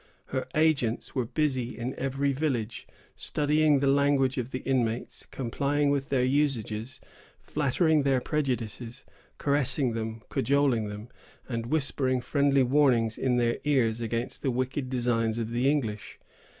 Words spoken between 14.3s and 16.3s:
the wicked designs of the English.